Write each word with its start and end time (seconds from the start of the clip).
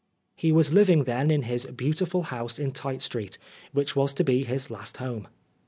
He 0.35 0.51
was 0.51 0.73
living 0.73 1.03
then 1.03 1.29
in 1.29 1.43
his 1.43 1.67
beautiful 1.67 2.23
house 2.23 2.57
in 2.57 2.71
Tite 2.71 3.03
Street, 3.03 3.37
which 3.71 3.95
was 3.95 4.15
to 4.15 4.23
be 4.23 4.43
his 4.43 4.71
last 4.71 4.97
home. 4.97 5.27